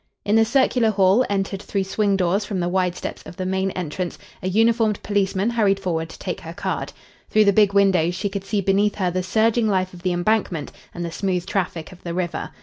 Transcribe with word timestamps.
In 0.25 0.35
the 0.35 0.45
circular 0.45 0.89
hall, 0.89 1.23
entered 1.29 1.61
through 1.61 1.83
swing 1.83 2.17
doors 2.17 2.43
from 2.43 2.59
the 2.59 2.67
wide 2.67 2.95
steps 2.95 3.21
of 3.21 3.37
the 3.37 3.45
main 3.45 3.69
entrance, 3.69 4.17
a 4.41 4.49
uniformed 4.49 4.99
policeman 5.03 5.51
hurried 5.51 5.79
forward 5.79 6.09
to 6.09 6.17
take 6.17 6.41
her 6.41 6.53
card. 6.53 6.91
Through 7.29 7.45
the 7.45 7.53
big 7.53 7.73
windows 7.75 8.15
she 8.15 8.27
could 8.27 8.43
see 8.43 8.61
beneath 8.61 8.95
her 8.95 9.11
the 9.11 9.21
surging 9.21 9.67
life 9.67 9.93
of 9.93 10.01
the 10.01 10.11
Embankment 10.11 10.71
and 10.91 11.05
the 11.05 11.11
smooth 11.11 11.45
traffic 11.45 11.91
of 11.91 12.01
the 12.01 12.15
river. 12.15 12.49